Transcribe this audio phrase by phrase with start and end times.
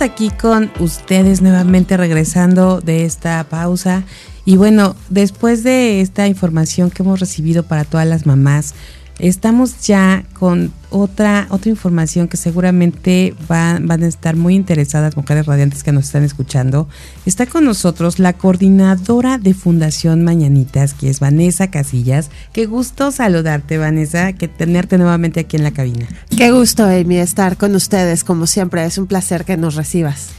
[0.00, 4.04] aquí con ustedes nuevamente regresando de esta pausa.
[4.44, 8.74] Y bueno, después de esta información que hemos recibido para todas las mamás,
[9.20, 15.46] Estamos ya con otra, otra información que seguramente van, van a estar muy interesadas, mujeres
[15.46, 16.88] radiantes que nos están escuchando.
[17.26, 22.30] Está con nosotros la coordinadora de Fundación Mañanitas, que es Vanessa Casillas.
[22.52, 26.08] Qué gusto saludarte, Vanessa, que tenerte nuevamente aquí en la cabina.
[26.36, 28.84] Qué gusto, Amy, estar con ustedes, como siempre.
[28.84, 30.30] Es un placer que nos recibas.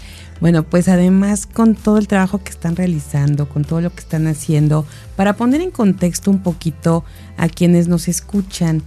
[0.41, 4.25] Bueno, pues además con todo el trabajo que están realizando, con todo lo que están
[4.25, 7.05] haciendo, para poner en contexto un poquito
[7.37, 8.81] a quienes nos escuchan,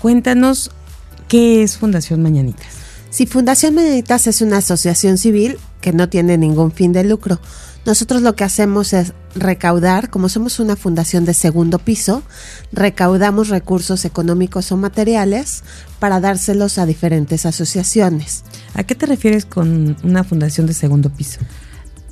[0.00, 0.70] cuéntanos
[1.26, 2.66] qué es Fundación Mañanitas.
[3.08, 7.40] Sí, Fundación Mañanitas es una asociación civil que no tiene ningún fin de lucro.
[7.88, 12.22] Nosotros lo que hacemos es recaudar, como somos una fundación de segundo piso,
[12.70, 15.64] recaudamos recursos económicos o materiales
[15.98, 18.44] para dárselos a diferentes asociaciones.
[18.74, 21.40] ¿A qué te refieres con una fundación de segundo piso?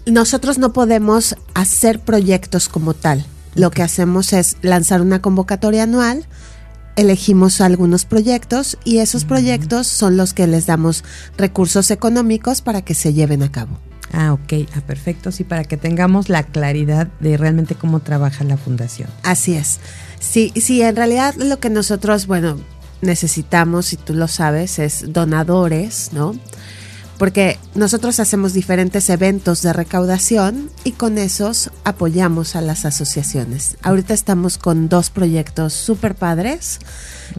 [0.06, 3.26] Nosotros no podemos hacer proyectos como tal.
[3.54, 6.24] Lo que hacemos es lanzar una convocatoria anual,
[6.96, 11.04] elegimos algunos proyectos y esos proyectos son los que les damos
[11.36, 13.78] recursos económicos para que se lleven a cabo.
[14.12, 18.56] Ah, ok, ah, perfecto, sí, para que tengamos la claridad de realmente cómo trabaja la
[18.56, 19.08] fundación.
[19.22, 19.80] Así es.
[20.20, 22.58] Sí, sí, en realidad lo que nosotros, bueno,
[23.02, 26.34] necesitamos, si tú lo sabes, es donadores, ¿no?
[27.18, 33.78] Porque nosotros hacemos diferentes eventos de recaudación y con esos apoyamos a las asociaciones.
[33.82, 36.78] Ahorita estamos con dos proyectos súper padres,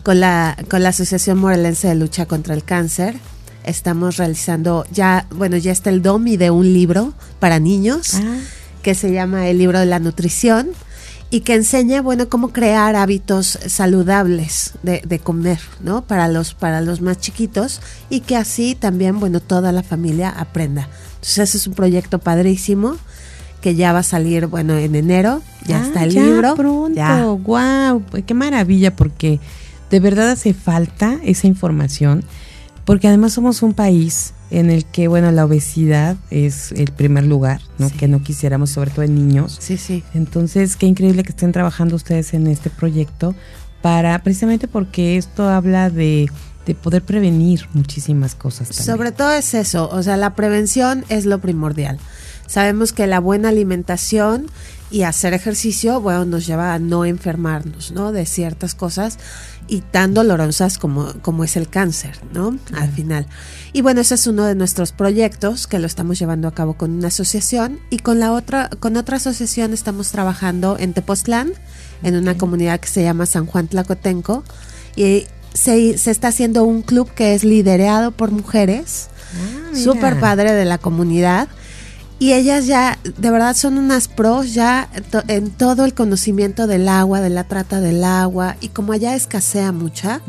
[0.01, 3.19] con la, con la Asociación Morelense de Lucha contra el Cáncer
[3.67, 8.37] estamos realizando ya, bueno, ya está el DOMI de un libro para niños ah.
[8.81, 10.69] que se llama El libro de la nutrición
[11.29, 16.03] y que enseña, bueno, cómo crear hábitos saludables de, de, comer, ¿no?
[16.03, 20.87] Para los, para los más chiquitos y que así también, bueno, toda la familia aprenda.
[21.15, 22.95] Entonces ese es un proyecto padrísimo
[23.59, 26.55] que ya va a salir, bueno, en enero, ya ah, está el libro.
[26.55, 27.25] Pronto, ya.
[27.25, 29.41] wow, qué maravilla porque
[29.89, 32.23] de verdad hace falta esa información
[32.87, 37.59] porque además somos un país en el que, bueno, la obesidad es el primer lugar,
[37.79, 37.89] ¿no?
[37.89, 39.57] Que no quisiéramos, sobre todo en niños.
[39.59, 40.05] Sí, sí.
[40.13, 43.35] Entonces, qué increíble que estén trabajando ustedes en este proyecto
[43.81, 46.31] para, precisamente porque esto habla de,
[46.65, 48.69] de poder prevenir muchísimas cosas.
[48.69, 48.85] También.
[48.85, 51.99] Sobre todo es eso, o sea, la prevención es lo primordial.
[52.47, 54.47] Sabemos que la buena alimentación
[54.89, 58.13] y hacer ejercicio, bueno, nos lleva a no enfermarnos, ¿no?
[58.13, 59.19] De ciertas cosas
[59.67, 62.57] y tan dolorosas como, como es el cáncer, ¿no?
[62.73, 63.27] Al final.
[63.73, 66.91] Y bueno, ese es uno de nuestros proyectos que lo estamos llevando a cabo con
[66.91, 71.51] una asociación y con la otra, con otra asociación estamos trabajando en Tepoztlán,
[72.03, 74.43] en una comunidad que se llama San Juan Tlacotenco
[74.95, 80.53] y se, se está haciendo un club que es liderado por mujeres, ah, súper padre
[80.53, 81.49] de la comunidad
[82.19, 84.89] y ellas ya, de verdad, son unas pros ya
[85.27, 89.71] en todo el conocimiento del agua, de la trata del agua, y como allá escasea
[89.71, 90.21] mucha,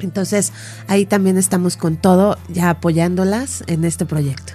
[0.00, 0.52] entonces
[0.86, 4.54] ahí también estamos con todo, ya apoyándolas en este proyecto.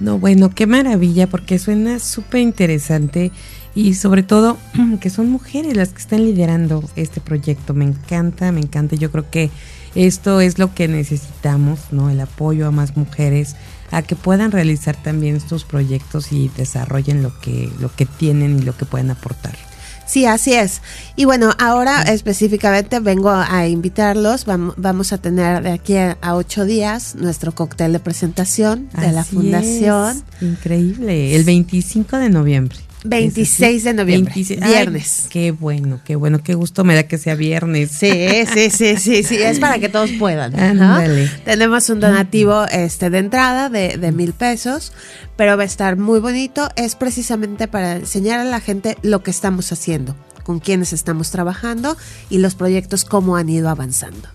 [0.00, 3.32] No, bueno, qué maravilla, porque suena súper interesante
[3.74, 4.56] y sobre todo
[5.00, 7.74] que son mujeres las que están liderando este proyecto.
[7.74, 8.96] Me encanta, me encanta.
[8.96, 9.50] Yo creo que
[9.94, 12.08] esto es lo que necesitamos, ¿no?
[12.10, 13.56] El apoyo a más mujeres
[13.90, 18.62] a que puedan realizar también estos proyectos y desarrollen lo que, lo que tienen y
[18.62, 19.56] lo que pueden aportar.
[20.10, 20.82] Sí, así es.
[21.14, 24.44] Y bueno, ahora específicamente vengo a invitarlos.
[24.44, 30.24] Vamos a tener de aquí a ocho días nuestro cóctel de presentación de la fundación.
[30.40, 31.36] Increíble.
[31.36, 32.89] El 25 de noviembre.
[33.04, 35.26] 26 de noviembre, viernes.
[35.30, 37.90] qué bueno, qué bueno, qué gusto me da que sea viernes.
[37.92, 38.10] Sí,
[38.52, 40.52] sí, sí, sí, sí, es para que todos puedan.
[41.44, 44.92] Tenemos un donativo este, de entrada de, de mil pesos,
[45.36, 46.68] pero va a estar muy bonito.
[46.76, 51.96] Es precisamente para enseñar a la gente lo que estamos haciendo, con quienes estamos trabajando
[52.28, 54.28] y los proyectos, cómo han ido avanzando.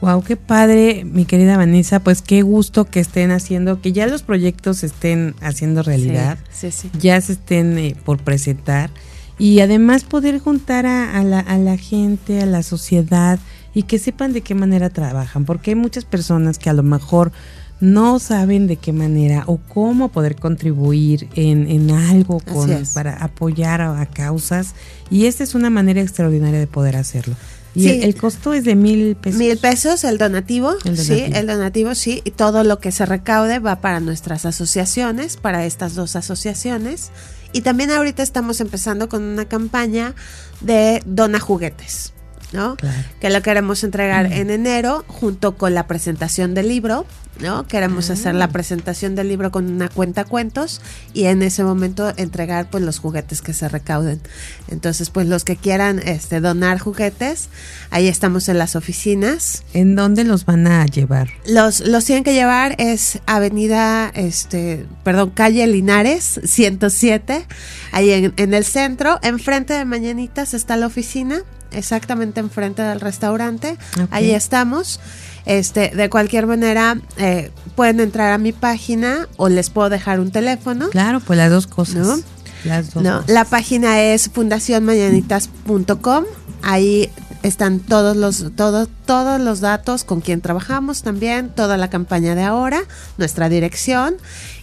[0.00, 4.22] Wow, qué padre, mi querida Vanessa, pues qué gusto que estén haciendo, que ya los
[4.22, 8.90] proyectos estén haciendo realidad, sí, sí, ya se estén eh, por presentar.
[9.38, 13.38] Y además poder juntar a, la, a la gente, a la sociedad
[13.74, 17.32] y que sepan de qué manera trabajan, porque hay muchas personas que a lo mejor
[17.80, 23.82] no saben de qué manera o cómo poder contribuir en, en algo con, para apoyar
[23.82, 24.74] a, a causas.
[25.10, 27.36] Y esta es una manera extraordinaria de poder hacerlo.
[27.76, 29.38] Y el, costo es de mil pesos.
[29.38, 33.82] Mil pesos el donativo, sí, el donativo, sí, y todo lo que se recaude va
[33.82, 37.10] para nuestras asociaciones, para estas dos asociaciones.
[37.52, 40.14] Y también ahorita estamos empezando con una campaña
[40.62, 42.14] de dona juguetes.
[42.56, 42.76] ¿No?
[43.20, 47.06] Que lo queremos entregar en enero junto con la presentación del libro
[47.40, 47.66] ¿no?
[47.66, 48.50] Queremos hacer la ah.
[48.50, 50.80] presentación del libro con una cuenta cuentos
[51.12, 54.20] y en ese momento entregar pues los juguetes que se recauden.
[54.68, 57.48] Entonces, pues los que quieran este donar juguetes,
[57.90, 59.64] ahí estamos en las oficinas.
[59.74, 61.28] ¿En dónde los van a llevar?
[61.46, 67.46] Los los tienen que llevar es Avenida este, perdón, calle Linares 107,
[67.92, 71.42] ahí en, en el centro, enfrente de Mañanitas está la oficina,
[71.72, 73.78] exactamente enfrente del restaurante.
[74.10, 75.00] Ahí estamos.
[75.46, 80.32] Este, de cualquier manera, eh, pueden entrar a mi página o les puedo dejar un
[80.32, 80.90] teléfono.
[80.90, 82.20] Claro, pues las dos cosas.
[82.64, 86.24] Las dos La página es fundacionmañanitas.com.
[86.62, 87.12] Ahí
[87.44, 92.42] están todos los, todos, todos los datos con quien trabajamos también, toda la campaña de
[92.42, 92.82] ahora,
[93.18, 94.16] nuestra dirección.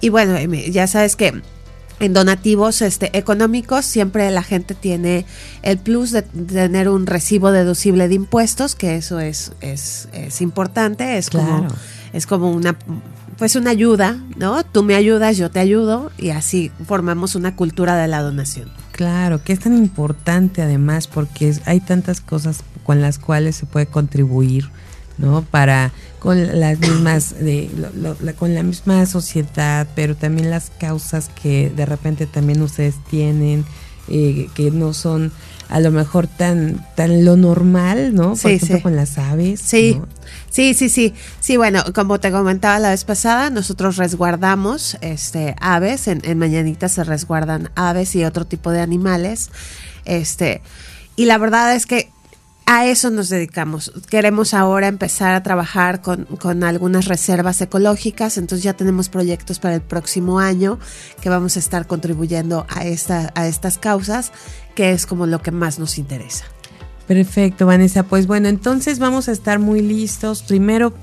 [0.00, 0.38] Y bueno,
[0.70, 1.42] ya sabes que
[2.00, 5.24] en donativos este, económicos siempre la gente tiene
[5.62, 11.16] el plus de tener un recibo deducible de impuestos, que eso es, es, es importante,
[11.16, 11.68] es como
[12.14, 12.76] es como una
[13.36, 14.64] pues una ayuda, ¿no?
[14.64, 18.70] Tú me ayudas, yo te ayudo y así formamos una cultura de la donación.
[18.92, 23.86] Claro, que es tan importante además porque hay tantas cosas con las cuales se puede
[23.86, 24.70] contribuir,
[25.18, 25.42] ¿no?
[25.42, 25.90] Para
[26.20, 27.68] con las mismas de
[28.38, 33.64] con la misma sociedad, pero también las causas que de repente también ustedes tienen
[34.06, 35.32] eh, que no son
[35.74, 38.36] a lo mejor tan tan lo normal, ¿no?
[38.36, 39.60] Por ejemplo con las aves.
[39.60, 40.00] Sí.
[40.48, 41.14] Sí, sí, sí.
[41.40, 46.06] Sí, bueno, como te comentaba la vez pasada, nosotros resguardamos este, aves.
[46.06, 49.50] En, en Mañanita se resguardan aves y otro tipo de animales.
[50.04, 50.62] Este,
[51.16, 52.08] y la verdad es que
[52.66, 53.92] a eso nos dedicamos.
[54.08, 59.74] Queremos ahora empezar a trabajar con, con, algunas reservas ecológicas, entonces ya tenemos proyectos para
[59.74, 60.78] el próximo año
[61.20, 64.32] que vamos a estar contribuyendo a, esta, a estas causas,
[64.74, 66.44] que es como lo que más nos interesa.
[67.06, 68.04] Perfecto, Vanessa.
[68.04, 70.42] Pues bueno, entonces vamos a estar muy listos.
[70.42, 70.94] Primero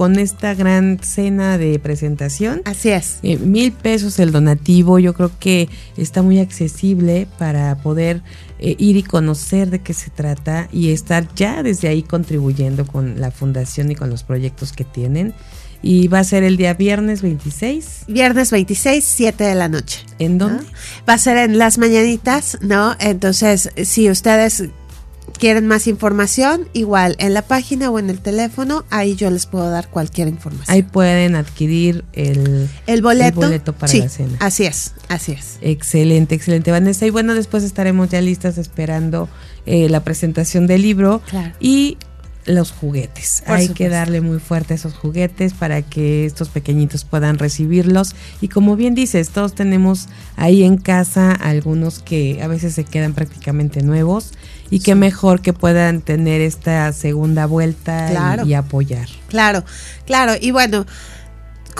[0.00, 2.62] con esta gran cena de presentación.
[2.64, 3.18] Así es.
[3.22, 5.68] Eh, mil pesos el donativo, yo creo que
[5.98, 8.22] está muy accesible para poder
[8.60, 13.20] eh, ir y conocer de qué se trata y estar ya desde ahí contribuyendo con
[13.20, 15.34] la fundación y con los proyectos que tienen.
[15.82, 18.04] Y va a ser el día viernes 26.
[18.08, 20.06] Viernes 26, 7 de la noche.
[20.18, 20.64] ¿En dónde?
[21.06, 22.96] Va a ser en las mañanitas, ¿no?
[23.00, 24.70] Entonces, si ustedes
[25.40, 29.68] quieren más información, igual en la página o en el teléfono, ahí yo les puedo
[29.70, 30.72] dar cualquier información.
[30.72, 34.36] Ahí pueden adquirir el, el boleto, para la cena.
[34.38, 35.58] Así es, así es.
[35.62, 37.06] Excelente, excelente, Vanessa.
[37.06, 39.28] Y bueno, después estaremos ya listas esperando
[39.64, 41.22] eh, la presentación del libro
[41.58, 41.96] y
[42.46, 43.42] los juguetes.
[43.46, 48.14] Hay que darle muy fuerte a esos juguetes para que estos pequeñitos puedan recibirlos.
[48.40, 53.14] Y como bien dices, todos tenemos ahí en casa algunos que a veces se quedan
[53.14, 54.32] prácticamente nuevos
[54.70, 59.08] y qué mejor que puedan tener esta segunda vuelta y, apoyar.
[59.28, 59.64] Claro,
[60.06, 60.34] claro.
[60.40, 60.86] Y bueno,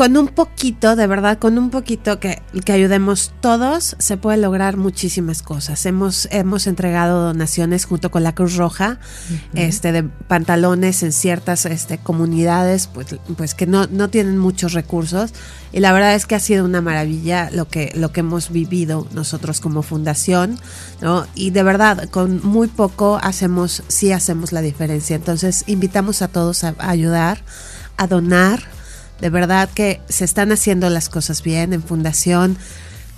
[0.00, 4.78] con un poquito, de verdad, con un poquito que, que, ayudemos todos, se puede lograr
[4.78, 5.84] muchísimas cosas.
[5.84, 8.98] Hemos, hemos entregado donaciones junto con la Cruz Roja,
[9.52, 15.34] este, de pantalones en ciertas este, comunidades, pues, pues que no, no tienen muchos recursos.
[15.70, 19.06] Y la verdad es que ha sido una maravilla lo que, lo que hemos vivido
[19.12, 20.58] nosotros como fundación,
[21.02, 21.26] ¿no?
[21.34, 25.14] Y de verdad, con muy poco hacemos, sí hacemos la diferencia.
[25.14, 27.44] Entonces, invitamos a todos a ayudar,
[27.98, 28.79] a donar
[29.20, 32.56] de verdad que se están haciendo las cosas bien en Fundación.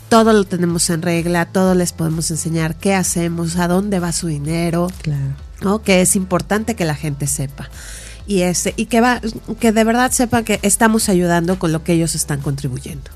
[0.08, 4.26] todo lo tenemos en regla, todo les podemos enseñar qué hacemos, a dónde va su
[4.26, 5.34] dinero, Claro.
[5.62, 5.80] ¿no?
[5.82, 7.70] que es importante que la gente sepa.
[8.26, 9.20] Y, este, y que, va,
[9.58, 13.10] que de verdad sepa que estamos ayudando con lo que ellos están contribuyendo.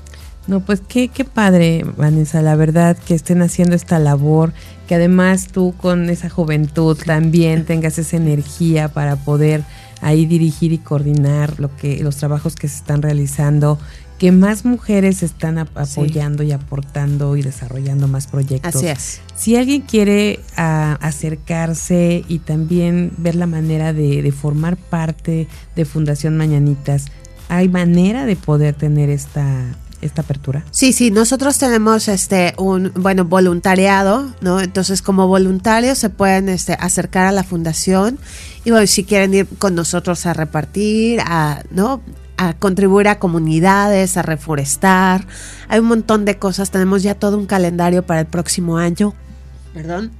[0.47, 4.53] No, pues qué, qué padre, Vanessa, la verdad que estén haciendo esta labor,
[4.87, 9.63] que además tú con esa juventud también tengas esa energía para poder
[10.01, 13.79] ahí dirigir y coordinar lo que los trabajos que se están realizando,
[14.19, 15.99] que más mujeres están ap- Sí.
[16.01, 18.75] apoyando y aportando y desarrollando más proyectos.
[18.75, 19.21] Así es.
[19.35, 25.85] Si alguien quiere ah, acercarse y también ver la manera de, de formar parte de
[25.85, 27.05] Fundación Mañanitas,
[27.49, 30.63] ¿hay manera de poder tener esta, esta apertura?
[30.71, 34.59] Sí, sí, nosotros tenemos este un bueno voluntariado, ¿no?
[34.59, 38.19] Entonces, como voluntarios se pueden este acercar a la fundación
[38.63, 42.01] y bueno, si quieren ir con nosotros a repartir, a, ¿no?
[42.37, 45.25] a contribuir a comunidades, a reforestar.
[45.67, 49.13] Hay un montón de cosas, tenemos ya todo un calendario para el próximo año.
[49.73, 50.11] Perdón.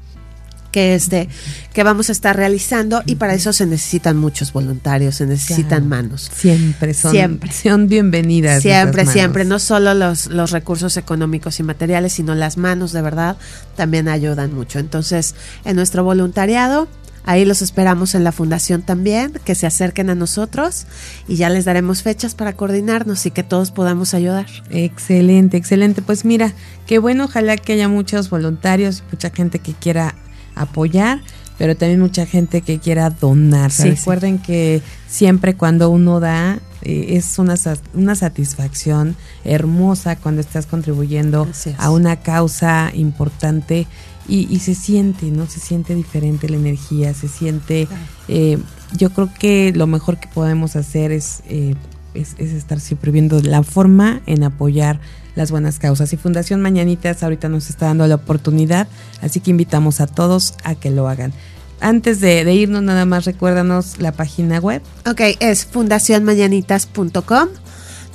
[0.78, 1.28] Que este
[1.74, 5.86] que vamos a estar realizando y para eso se necesitan muchos voluntarios, se necesitan Claro.
[5.86, 6.30] manos.
[6.36, 7.52] Siempre son, Siempre.
[7.52, 8.62] son bienvenidas.
[8.62, 13.38] Siempre, siempre, no solo los, los recursos económicos y materiales, sino las manos de verdad
[13.76, 14.78] también ayudan mucho.
[14.78, 15.34] Entonces,
[15.66, 16.88] en nuestro voluntariado,
[17.26, 20.86] ahí los esperamos en la fundación también, que se acerquen a nosotros
[21.28, 24.46] y ya les daremos fechas para coordinarnos y que todos podamos ayudar.
[24.70, 26.04] Excelente, excelente.
[26.04, 26.54] Pues mira,
[26.86, 30.14] qué bueno, ojalá que haya muchos voluntarios, mucha gente que quiera
[30.62, 31.22] apoyar,
[31.58, 33.72] pero también mucha gente que quiera donar.
[33.72, 37.56] Sí, Recuerden que siempre cuando uno da eh, es una,
[37.94, 41.48] una satisfacción hermosa cuando estás contribuyendo
[41.78, 43.88] a una causa importante
[44.28, 45.48] y, y se siente, ¿no?
[45.48, 47.88] Se siente diferente la energía, se siente...
[48.28, 48.58] Eh,
[48.96, 51.76] yo creo que lo mejor que podemos hacer es, eh,
[52.14, 55.02] es, es estar siempre viendo la forma en apoyar
[55.38, 56.12] las buenas causas.
[56.12, 58.90] Y Fundación Mañanitas ahorita nos está dando la oportunidad,
[59.22, 61.32] así que invitamos a todos a que lo hagan.
[61.80, 64.82] Antes de, irnos, nada más recuérdanos la página web.
[65.06, 67.50] Ok, es fundacionmañanitas.com.